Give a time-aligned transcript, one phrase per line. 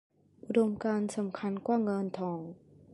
[0.45, 2.39] อุดมการณ์สำคัญกว่าเงินทอง